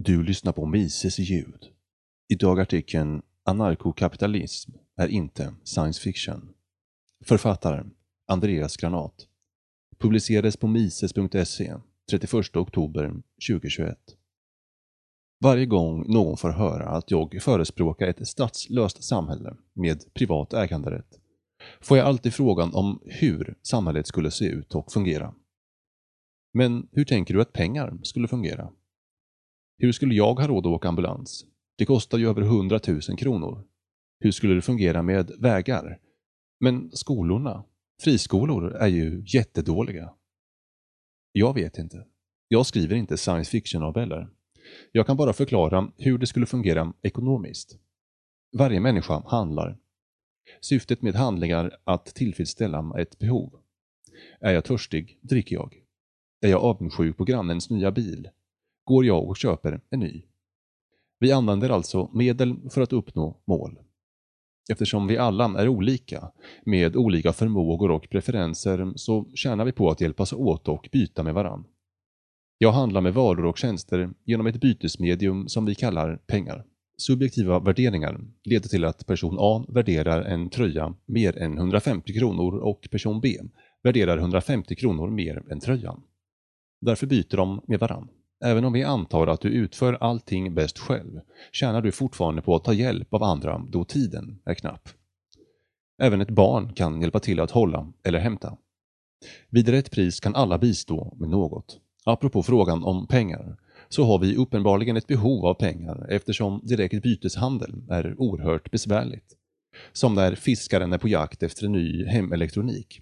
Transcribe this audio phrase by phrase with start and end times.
[0.00, 1.66] Du lyssnar på Mises ljud.
[2.28, 6.48] Idag artikeln Anarkokapitalism är inte science fiction.
[7.24, 7.90] Författaren
[8.26, 9.26] Andreas Granat.
[9.98, 11.74] Publicerades på mises.se
[12.10, 13.98] 31 oktober 2021.
[15.40, 21.18] Varje gång någon får höra att jag förespråkar ett statslöst samhälle med privat äganderätt
[21.80, 25.34] får jag alltid frågan om hur samhället skulle se ut och fungera.
[26.54, 28.70] Men hur tänker du att pengar skulle fungera?
[29.78, 31.44] Hur skulle jag ha råd att åka ambulans?
[31.76, 33.64] Det kostar ju över 100 000 kronor.
[34.20, 35.98] Hur skulle det fungera med vägar?
[36.60, 37.64] Men skolorna,
[38.02, 40.14] friskolor, är ju jättedåliga.
[41.32, 42.06] Jag vet inte.
[42.48, 44.28] Jag skriver inte science fiction-noveller.
[44.92, 47.78] Jag kan bara förklara hur det skulle fungera ekonomiskt.
[48.58, 49.78] Varje människa handlar.
[50.60, 53.60] Syftet med handlingar är att tillfredsställa ett behov.
[54.40, 55.82] Är jag törstig dricker jag.
[56.40, 58.28] Är jag avundsjuk på grannens nya bil
[58.88, 60.22] går jag och köper en ny.
[61.18, 63.78] Vi använder alltså medel för att uppnå mål.
[64.70, 66.30] Eftersom vi alla är olika,
[66.64, 71.34] med olika förmågor och preferenser, så tjänar vi på att hjälpas åt och byta med
[71.34, 71.64] varann.
[72.58, 76.64] Jag handlar med varor och tjänster genom ett bytesmedium som vi kallar pengar.
[76.96, 82.88] Subjektiva värderingar leder till att person A värderar en tröja mer än 150 kronor och
[82.90, 83.36] person B
[83.82, 86.02] värderar 150 kronor mer än tröjan.
[86.80, 88.08] Därför byter de med varann.
[88.44, 91.20] Även om vi antar att du utför allting bäst själv,
[91.52, 94.88] tjänar du fortfarande på att ta hjälp av andra då tiden är knapp.
[96.02, 98.56] Även ett barn kan hjälpa till att hålla eller hämta.
[99.50, 101.80] Vid rätt pris kan alla bistå med något.
[102.04, 103.56] Apropå frågan om pengar,
[103.88, 109.36] så har vi uppenbarligen ett behov av pengar eftersom direkt byteshandel är oerhört besvärligt.
[109.92, 113.00] Som när fiskaren är på jakt efter en ny hemelektronik.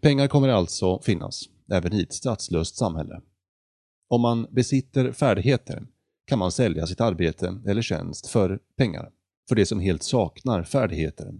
[0.00, 1.42] Pengar kommer alltså finnas,
[1.72, 3.20] även i ett statslöst samhälle.
[4.08, 5.86] Om man besitter färdigheter
[6.26, 9.10] kan man sälja sitt arbete eller tjänst för pengar.
[9.48, 11.34] För det som helt saknar färdigheter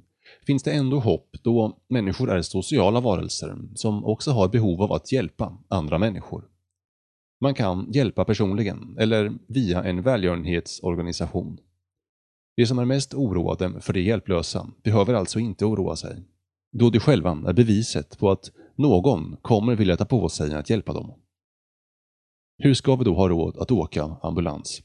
[0.47, 5.12] finns det ändå hopp då människor är sociala varelser som också har behov av att
[5.12, 6.45] hjälpa andra människor.
[7.40, 11.58] Man kan hjälpa personligen eller via en välgörenhetsorganisation.
[12.57, 16.24] De som är mest oroade för de hjälplösa behöver alltså inte oroa sig,
[16.73, 20.92] då de själva är beviset på att någon kommer vilja ta på sig att hjälpa
[20.92, 21.12] dem.
[22.61, 24.83] Hur ska vi då ha råd att åka ambulans?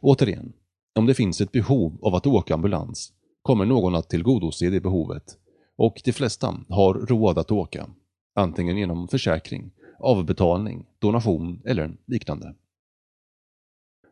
[0.00, 0.52] Återigen,
[0.98, 5.38] om det finns ett behov av att åka ambulans kommer någon att tillgodose det behovet
[5.76, 7.90] och de flesta har råd att åka,
[8.34, 12.54] antingen genom försäkring, avbetalning, donation eller liknande.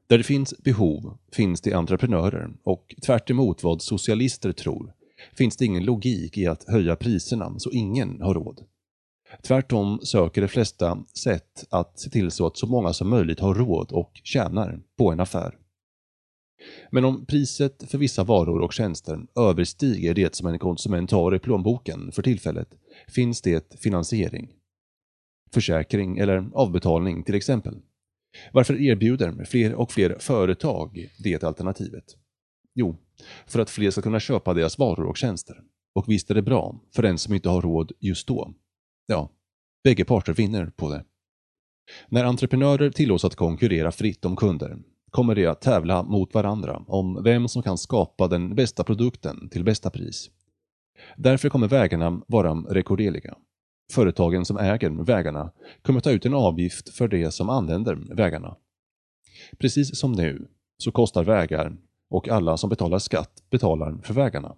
[0.07, 3.31] Där det finns behov finns det entreprenörer och tvärt
[3.63, 4.93] vad socialister tror
[5.39, 8.65] finns det ingen logik i att höja priserna så ingen har råd.
[9.43, 13.55] Tvärtom söker de flesta sätt att se till så att så många som möjligt har
[13.55, 15.59] råd och tjänar på en affär.
[16.91, 21.39] Men om priset för vissa varor och tjänster överstiger det som en konsument har i
[21.39, 22.69] plånboken för tillfället
[23.09, 24.53] finns det finansiering.
[25.53, 27.75] Försäkring eller avbetalning till exempel.
[28.53, 32.05] Varför erbjuder fler och fler företag det alternativet?
[32.75, 32.97] Jo,
[33.47, 35.57] för att fler ska kunna köpa deras varor och tjänster.
[35.95, 38.55] Och visst är det bra för den som inte har råd just då.
[39.07, 39.31] Ja,
[39.85, 41.05] bägge parter vinner på det.
[42.09, 44.79] När entreprenörer tillåts att konkurrera fritt om kunder
[45.11, 49.65] kommer de att tävla mot varandra om vem som kan skapa den bästa produkten till
[49.65, 50.31] bästa pris.
[51.17, 53.37] Därför kommer vägarna vara rekorderliga.
[53.93, 55.53] Företagen som äger vägarna
[55.83, 58.57] kommer ta ut en avgift för de som använder vägarna.
[59.59, 61.77] Precis som nu så kostar vägar
[62.11, 64.57] och alla som betalar skatt betalar för vägarna.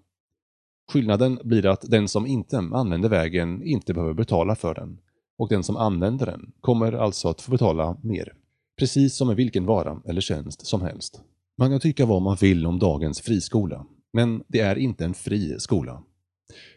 [0.93, 4.99] Skillnaden blir att den som inte använder vägen inte behöver betala för den
[5.39, 8.33] och den som använder den kommer alltså att få betala mer.
[8.79, 11.21] Precis som med vilken vara eller tjänst som helst.
[11.59, 15.55] Man kan tycka vad man vill om dagens friskola, men det är inte en fri
[15.59, 16.03] skola.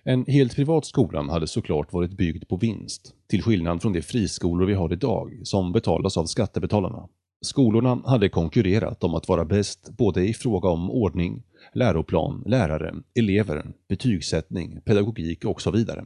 [0.04, 4.66] En helt privat skola hade såklart varit byggd på vinst, till skillnad från de friskolor
[4.66, 7.08] vi har idag som betalas av skattebetalarna.
[7.46, 13.74] Skolorna hade konkurrerat om att vara bäst både i fråga om ordning, läroplan, lärare, elever,
[13.88, 16.06] betygssättning, pedagogik och så vidare.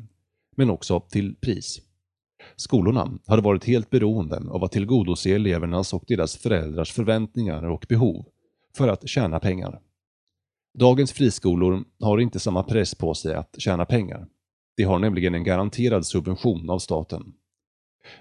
[0.55, 1.81] Men också till pris.
[2.55, 8.25] Skolorna hade varit helt beroende av att tillgodose elevernas och deras föräldrars förväntningar och behov
[8.77, 9.81] för att tjäna pengar.
[10.73, 14.27] Dagens friskolor har inte samma press på sig att tjäna pengar.
[14.77, 17.33] De har nämligen en garanterad subvention av staten.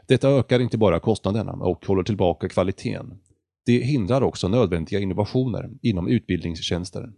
[0.07, 3.21] Detta ökar inte bara kostnaderna och håller tillbaka kvaliteten.
[3.67, 7.13] Det hindrar också nödvändiga innovationer inom utbildningstjänster.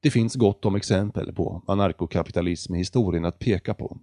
[0.00, 3.98] Det finns gott om exempel på anarkokapitalism i historien att peka på.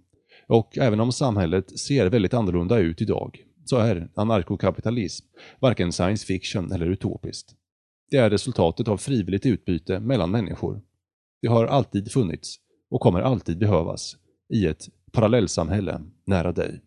[0.48, 5.26] Och även om samhället ser väldigt annorlunda ut idag så är anarkokapitalism
[5.60, 7.54] varken science fiction eller utopiskt.
[8.10, 10.82] Det är resultatet av frivilligt utbyte mellan människor.
[11.42, 12.56] Det har alltid funnits
[12.90, 14.16] och kommer alltid behövas
[14.52, 16.80] i ett parallellsamhälle nära dig.